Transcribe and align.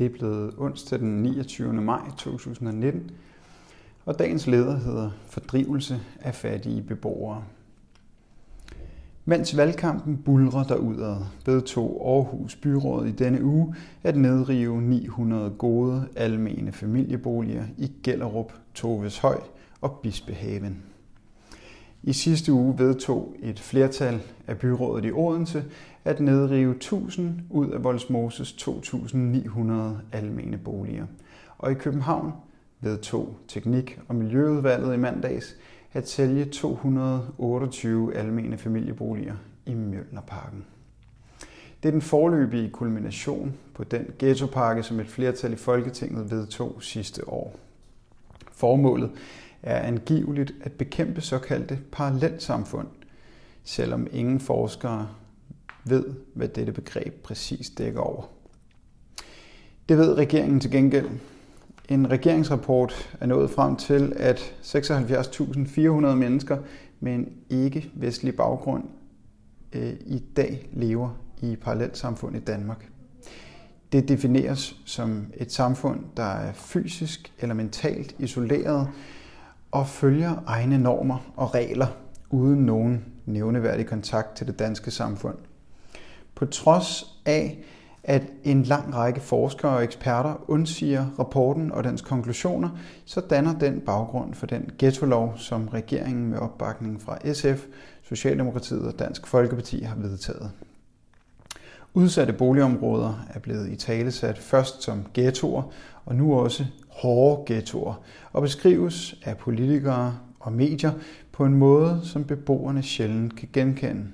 Det 0.00 0.06
er 0.06 0.18
blevet 0.18 0.54
onsdag 0.58 0.98
den 0.98 1.22
29. 1.22 1.72
maj 1.72 2.00
2019, 2.18 3.10
og 4.06 4.18
dagens 4.18 4.46
leder 4.46 4.78
hedder 4.78 5.10
Fordrivelse 5.26 6.00
af 6.20 6.34
fattige 6.34 6.82
beboere. 6.82 7.44
Mens 9.24 9.56
valgkampen 9.56 10.16
bulrer 10.16 10.64
derudad, 10.64 11.16
vedtog 11.46 12.02
Aarhus 12.06 12.56
Byråd 12.56 13.06
i 13.06 13.12
denne 13.12 13.44
uge 13.44 13.74
at 14.02 14.16
nedrive 14.16 14.82
900 14.82 15.50
gode 15.50 16.08
almene 16.16 16.72
familieboliger 16.72 17.64
i 17.78 17.92
Gellerup, 18.02 18.52
Toveshøj 18.74 19.40
og 19.80 20.00
Bispehaven. 20.02 20.82
I 22.02 22.12
sidste 22.12 22.52
uge 22.52 22.78
vedtog 22.78 23.34
et 23.42 23.60
flertal 23.60 24.22
af 24.46 24.58
byrådet 24.58 25.04
i 25.04 25.12
Odense 25.12 25.64
at 26.04 26.20
nedrive 26.20 26.70
1000 26.70 27.40
ud 27.50 27.70
af 27.70 27.84
Voldsmoses 27.84 28.52
2900 28.52 30.00
almene 30.12 30.58
boliger. 30.58 31.06
Og 31.58 31.70
i 31.70 31.74
København 31.74 32.32
vedtog 32.80 33.36
Teknik- 33.48 33.98
og 34.08 34.14
Miljøudvalget 34.14 34.94
i 34.94 34.96
mandags 34.96 35.56
at 35.92 36.08
sælge 36.08 36.44
228 36.44 38.14
almene 38.14 38.58
familieboliger 38.58 39.34
i 39.66 39.74
Mjølnerparken. 39.74 40.64
Det 41.82 41.88
er 41.88 41.92
den 41.92 42.02
forløbige 42.02 42.70
kulmination 42.70 43.54
på 43.74 43.84
den 43.84 44.06
ghettopakke, 44.18 44.82
som 44.82 45.00
et 45.00 45.08
flertal 45.08 45.52
i 45.52 45.56
Folketinget 45.56 46.30
vedtog 46.30 46.82
sidste 46.82 47.28
år. 47.28 47.56
Formålet 48.52 49.10
er 49.62 49.80
angiveligt 49.80 50.52
at 50.60 50.72
bekæmpe 50.72 51.20
såkaldte 51.20 51.78
parallelsamfund, 51.92 52.88
selvom 53.64 54.06
ingen 54.12 54.40
forskere 54.40 55.08
ved, 55.84 56.04
hvad 56.34 56.48
dette 56.48 56.72
begreb 56.72 57.22
præcis 57.22 57.70
dækker 57.70 58.00
over. 58.00 58.22
Det 59.88 59.98
ved 59.98 60.14
regeringen 60.14 60.60
til 60.60 60.70
gengæld. 60.70 61.08
En 61.88 62.10
regeringsrapport 62.10 63.16
er 63.20 63.26
nået 63.26 63.50
frem 63.50 63.76
til, 63.76 64.12
at 64.16 64.38
76.400 64.62 65.80
mennesker 66.14 66.58
med 67.00 67.14
en 67.14 67.28
ikke-vestlig 67.50 68.36
baggrund 68.36 68.84
øh, 69.72 69.92
i 70.06 70.18
dag 70.36 70.68
lever 70.72 71.10
i 71.42 71.56
parallelsamfund 71.56 72.36
i 72.36 72.40
Danmark. 72.40 72.90
Det 73.92 74.08
defineres 74.08 74.76
som 74.84 75.26
et 75.36 75.52
samfund, 75.52 76.00
der 76.16 76.22
er 76.22 76.52
fysisk 76.52 77.32
eller 77.38 77.54
mentalt 77.54 78.14
isoleret 78.18 78.88
og 79.70 79.86
følger 79.86 80.42
egne 80.46 80.78
normer 80.78 81.32
og 81.36 81.54
regler 81.54 81.86
uden 82.30 82.66
nogen 82.66 83.04
nævneværdig 83.26 83.86
kontakt 83.86 84.36
til 84.36 84.46
det 84.46 84.58
danske 84.58 84.90
samfund. 84.90 85.36
På 86.34 86.46
trods 86.46 87.20
af, 87.26 87.58
at 88.04 88.22
en 88.44 88.62
lang 88.62 88.94
række 88.94 89.20
forskere 89.20 89.76
og 89.76 89.84
eksperter 89.84 90.50
undsiger 90.50 91.06
rapporten 91.18 91.72
og 91.72 91.84
dens 91.84 92.02
konklusioner, 92.02 92.68
så 93.04 93.20
danner 93.20 93.58
den 93.58 93.80
baggrund 93.80 94.34
for 94.34 94.46
den 94.46 94.70
ghetto-lov, 94.78 95.34
som 95.36 95.68
regeringen 95.68 96.26
med 96.26 96.38
opbakning 96.38 97.02
fra 97.02 97.32
SF, 97.32 97.66
Socialdemokratiet 98.02 98.82
og 98.82 98.98
Dansk 98.98 99.26
Folkeparti 99.26 99.80
har 99.80 99.96
vedtaget. 99.96 100.50
Udsatte 101.94 102.32
boligområder 102.32 103.26
er 103.34 103.38
blevet 103.38 103.68
i 103.70 103.76
tale 103.76 104.10
sat 104.10 104.38
først 104.38 104.82
som 104.82 105.06
ghettoer, 105.14 105.62
og 106.04 106.14
nu 106.14 106.34
også 106.34 106.64
hårde 106.88 107.54
ghettoer, 107.54 107.94
og 108.32 108.42
beskrives 108.42 109.20
af 109.24 109.36
politikere 109.36 110.18
og 110.40 110.52
medier 110.52 110.92
på 111.32 111.44
en 111.44 111.54
måde, 111.54 112.00
som 112.04 112.24
beboerne 112.24 112.82
sjældent 112.82 113.36
kan 113.36 113.48
genkende. 113.52 114.06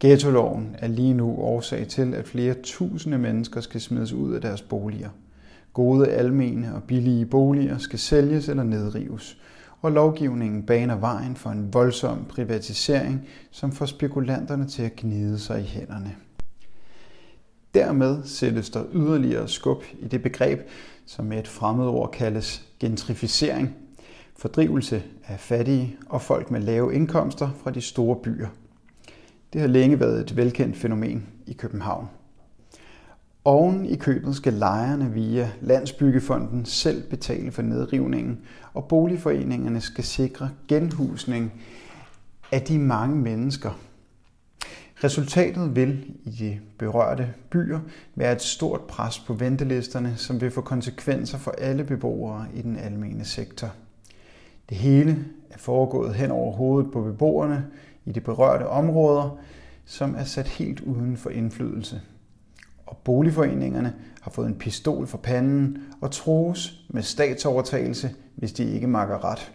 Ghettoloven 0.00 0.76
er 0.78 0.88
lige 0.88 1.14
nu 1.14 1.36
årsag 1.36 1.88
til, 1.88 2.14
at 2.14 2.28
flere 2.28 2.54
tusinde 2.62 3.18
mennesker 3.18 3.60
skal 3.60 3.80
smides 3.80 4.12
ud 4.12 4.34
af 4.34 4.40
deres 4.40 4.62
boliger. 4.62 5.10
Gode 5.72 6.08
almene 6.08 6.74
og 6.74 6.82
billige 6.82 7.26
boliger 7.26 7.78
skal 7.78 7.98
sælges 7.98 8.48
eller 8.48 8.62
nedrives, 8.62 9.38
og 9.82 9.92
lovgivningen 9.92 10.62
baner 10.62 10.96
vejen 10.96 11.36
for 11.36 11.50
en 11.50 11.74
voldsom 11.74 12.24
privatisering, 12.28 13.28
som 13.50 13.72
får 13.72 13.86
spekulanterne 13.86 14.66
til 14.66 14.82
at 14.82 14.96
gnide 14.96 15.38
sig 15.38 15.60
i 15.60 15.64
hænderne. 15.64 16.14
Dermed 17.74 18.24
sættes 18.24 18.70
der 18.70 18.84
yderligere 18.92 19.48
skub 19.48 19.84
i 19.98 20.08
det 20.08 20.22
begreb, 20.22 20.60
som 21.06 21.24
med 21.24 21.38
et 21.38 21.48
fremmedord 21.48 22.10
kaldes 22.12 22.66
gentrificering, 22.80 23.74
fordrivelse 24.36 25.02
af 25.26 25.40
fattige 25.40 25.96
og 26.08 26.22
folk 26.22 26.50
med 26.50 26.60
lave 26.60 26.94
indkomster 26.94 27.50
fra 27.62 27.70
de 27.70 27.80
store 27.80 28.16
byer. 28.16 28.48
Det 29.52 29.60
har 29.60 29.68
længe 29.68 30.00
været 30.00 30.20
et 30.20 30.36
velkendt 30.36 30.76
fænomen 30.76 31.26
i 31.46 31.52
København. 31.52 32.08
Oven 33.44 33.86
i 33.86 33.96
købet 33.96 34.36
skal 34.36 34.52
lejerne 34.52 35.12
via 35.12 35.50
Landsbyggefonden 35.60 36.64
selv 36.64 37.02
betale 37.10 37.52
for 37.52 37.62
nedrivningen, 37.62 38.40
og 38.74 38.84
boligforeningerne 38.84 39.80
skal 39.80 40.04
sikre 40.04 40.50
genhusning 40.68 41.52
af 42.52 42.62
de 42.62 42.78
mange 42.78 43.16
mennesker, 43.16 43.70
Resultatet 45.04 45.76
vil 45.76 46.14
i 46.24 46.30
de 46.30 46.60
berørte 46.78 47.34
byer 47.50 47.80
være 48.14 48.32
et 48.32 48.42
stort 48.42 48.80
pres 48.80 49.18
på 49.18 49.34
ventelisterne, 49.34 50.16
som 50.16 50.40
vil 50.40 50.50
få 50.50 50.60
konsekvenser 50.60 51.38
for 51.38 51.50
alle 51.50 51.84
beboere 51.84 52.46
i 52.54 52.62
den 52.62 52.76
almene 52.76 53.24
sektor. 53.24 53.72
Det 54.68 54.76
hele 54.76 55.24
er 55.50 55.58
foregået 55.58 56.14
hen 56.14 56.30
over 56.30 56.52
hovedet 56.52 56.92
på 56.92 57.02
beboerne 57.02 57.66
i 58.04 58.12
de 58.12 58.20
berørte 58.20 58.68
områder, 58.68 59.38
som 59.84 60.14
er 60.14 60.24
sat 60.24 60.48
helt 60.48 60.80
uden 60.80 61.16
for 61.16 61.30
indflydelse. 61.30 62.00
Og 62.86 62.96
boligforeningerne 62.96 63.94
har 64.20 64.30
fået 64.30 64.46
en 64.46 64.58
pistol 64.58 65.06
for 65.06 65.18
panden 65.18 65.78
og 66.00 66.10
troes 66.10 66.84
med 66.88 67.02
statsovertagelse, 67.02 68.10
hvis 68.34 68.52
de 68.52 68.64
ikke 68.64 68.86
makker 68.86 69.24
ret. 69.24 69.52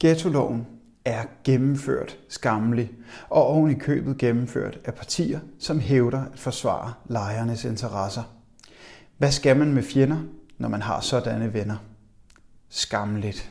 Ghetto-loven 0.00 0.66
er 1.04 1.24
gennemført 1.44 2.18
skammelig, 2.28 2.92
og 3.30 3.46
oven 3.46 3.70
i 3.70 3.74
købet 3.74 4.18
gennemført 4.18 4.78
af 4.84 4.94
partier, 4.94 5.40
som 5.58 5.80
hævder 5.80 6.24
at 6.24 6.38
forsvare 6.38 6.92
lejernes 7.06 7.64
interesser. 7.64 8.22
Hvad 9.18 9.30
skal 9.30 9.56
man 9.56 9.72
med 9.72 9.82
fjender, 9.82 10.18
når 10.58 10.68
man 10.68 10.82
har 10.82 11.00
sådanne 11.00 11.52
venner? 11.52 11.76
Skamligt. 12.68 13.50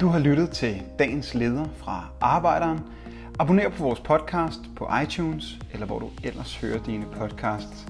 Du 0.00 0.06
har 0.08 0.18
lyttet 0.18 0.50
til 0.50 0.82
dagens 0.98 1.34
leder 1.34 1.64
fra 1.76 2.08
Arbejderen– 2.20 2.80
Abonner 3.38 3.68
på 3.68 3.82
vores 3.82 4.00
podcast 4.00 4.60
på 4.76 4.88
iTunes, 5.02 5.58
eller 5.72 5.86
hvor 5.86 5.98
du 5.98 6.10
ellers 6.24 6.56
hører 6.56 6.82
dine 6.82 7.04
podcasts. 7.12 7.86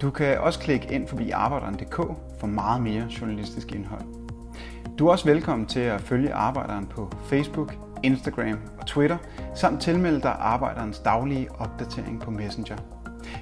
Du 0.00 0.10
kan 0.10 0.38
også 0.38 0.58
klikke 0.58 0.92
ind 0.92 1.08
forbi 1.08 1.30
arbejderen.dk 1.30 1.96
for 2.40 2.46
meget 2.46 2.82
mere 2.82 3.08
journalistisk 3.20 3.72
indhold. 3.72 4.02
Du 4.98 5.06
er 5.06 5.12
også 5.12 5.24
velkommen 5.24 5.66
til 5.66 5.80
at 5.80 6.00
følge 6.00 6.34
Arbejderen 6.34 6.86
på 6.86 7.12
Facebook, 7.24 7.74
Instagram 8.02 8.58
og 8.78 8.86
Twitter, 8.86 9.18
samt 9.54 9.82
tilmelde 9.82 10.20
dig 10.20 10.36
Arbejderens 10.38 10.98
daglige 10.98 11.52
opdatering 11.52 12.20
på 12.20 12.30
Messenger. 12.30 12.76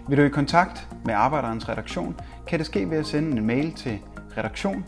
Vil 0.08 0.18
du 0.18 0.22
i 0.22 0.28
kontakt 0.28 0.88
med 1.04 1.14
Arbejderens 1.14 1.68
redaktion, 1.68 2.16
kan 2.46 2.58
det 2.58 2.66
ske 2.66 2.90
ved 2.90 2.98
at 2.98 3.06
sende 3.06 3.36
en 3.36 3.46
mail 3.46 3.72
til 3.72 3.98
redaktion 4.36 4.84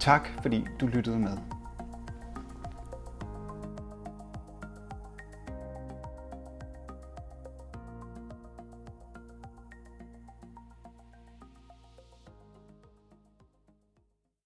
Tak 0.00 0.28
fordi 0.42 0.66
du 0.80 0.86
lyttede 0.86 1.18
med. 1.18 1.53